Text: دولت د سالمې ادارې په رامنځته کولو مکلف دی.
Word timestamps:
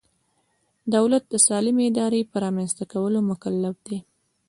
دولت 0.95 1.23
د 1.29 1.33
سالمې 1.47 1.83
ادارې 1.91 2.29
په 2.31 2.37
رامنځته 2.45 2.83
کولو 2.93 3.19
مکلف 3.29 3.75
دی. 3.87 3.97